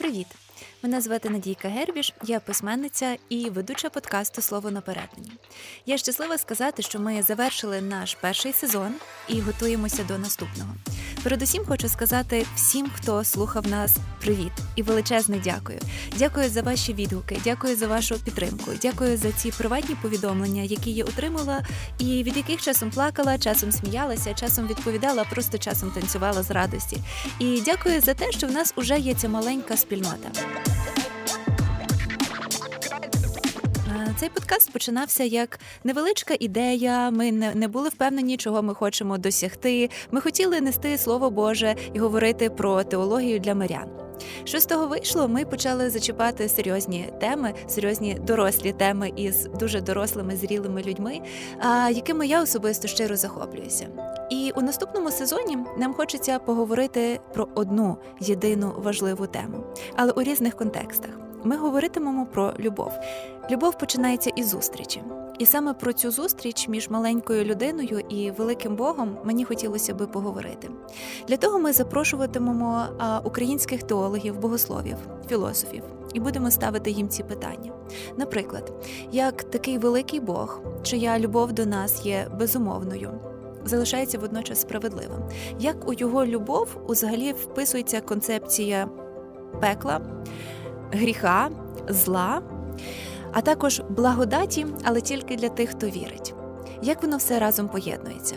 [0.00, 0.26] Привіт!
[0.82, 5.32] Мене звати Надійка Гербіш, я письменниця і ведуча подкасту Слово на перетині.
[5.86, 8.94] Я щаслива сказати, що ми завершили наш перший сезон
[9.28, 10.74] і готуємося до наступного.
[11.22, 15.78] Передусім хочу сказати всім, хто слухав нас, привіт і величезне дякую.
[16.18, 21.04] Дякую за ваші відгуки, дякую за вашу підтримку, дякую за ці приватні повідомлення, які я
[21.04, 21.62] отримала,
[21.98, 26.96] і від яких часом плакала, часом сміялася, часом відповідала, просто часом танцювала з радості.
[27.38, 30.30] І дякую за те, що в нас уже є ця маленька спільнота.
[34.20, 37.10] Цей подкаст починався як невеличка ідея.
[37.10, 39.90] Ми не, не були впевнені, чого ми хочемо досягти.
[40.10, 43.88] Ми хотіли нести слово Боже і говорити про теологію для мирян.
[44.44, 45.28] Що з того вийшло?
[45.28, 51.20] Ми почали зачіпати серйозні теми, серйозні дорослі теми із дуже дорослими зрілими людьми,
[51.90, 53.88] якими я особисто щиро захоплююся.
[54.30, 59.64] І у наступному сезоні нам хочеться поговорити про одну єдину важливу тему,
[59.96, 61.29] але у різних контекстах.
[61.44, 62.92] Ми говоритимемо про любов.
[63.50, 65.02] Любов починається із зустрічі.
[65.38, 70.70] І саме про цю зустріч між маленькою людиною і великим Богом мені хотілося би поговорити.
[71.28, 72.84] Для того ми запрошуватимемо
[73.24, 74.96] українських теологів, богословів,
[75.28, 75.82] філософів
[76.14, 77.72] і будемо ставити їм ці питання.
[78.16, 78.72] Наприклад,
[79.12, 83.10] як такий великий Бог, чия любов до нас є безумовною.
[83.64, 85.18] Залишається водночас справедливим.
[85.58, 88.88] Як у його любов взагалі вписується концепція
[89.60, 90.00] пекла,
[90.92, 91.50] гріха,
[91.88, 92.42] зла,
[93.32, 96.34] а також благодаті, але тільки для тих, хто вірить.
[96.82, 98.36] Як воно все разом поєднується?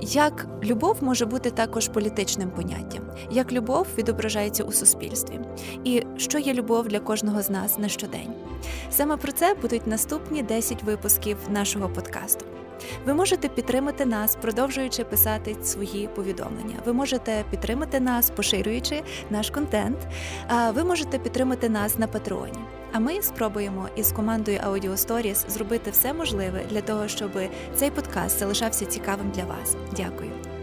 [0.00, 5.40] Як любов може бути також політичним поняттям, як любов відображається у суспільстві,
[5.84, 8.32] і що є любов для кожного з нас на щодень?
[8.90, 12.44] Саме про це будуть наступні 10 випусків нашого подкасту.
[13.06, 16.76] Ви можете підтримати нас, продовжуючи писати свої повідомлення.
[16.86, 19.98] Ви можете підтримати нас, поширюючи наш контент.
[20.74, 22.58] Ви можете підтримати нас на Патреоні.
[22.92, 27.30] А ми спробуємо із командою Audio Stories зробити все можливе для того, щоб
[27.74, 29.76] цей подкаст залишався цікавим для вас.
[29.96, 30.53] Дякую.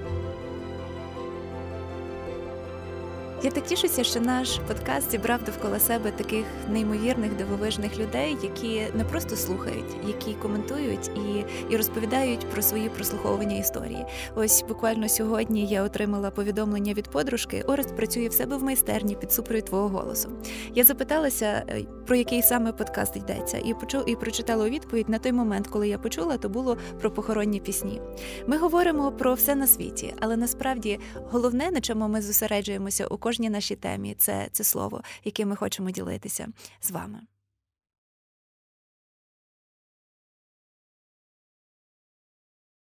[3.44, 9.04] Я так тішуся, що наш подкаст зібрав довкола себе таких неймовірних дивовижних людей, які не
[9.04, 14.06] просто слухають, які коментують і і розповідають про свої прослуховування історії.
[14.36, 17.64] Ось буквально сьогодні я отримала повідомлення від подружки.
[17.68, 20.30] Орест працює в себе в майстерні під супровід твого голосу.
[20.76, 25.20] Я запиталася, е, про який саме подкаст йдеться, і почув і прочитала у відповідь на
[25.20, 28.02] той момент, коли я почула, то було про похоронні пісні.
[28.48, 31.00] Ми говоримо про все на світі, але насправді
[31.32, 35.92] головне, на чому ми зосереджуємося у кожній нашій темі це, це слово, яким ми хочемо
[35.92, 36.48] ділитися
[36.82, 37.20] з вами.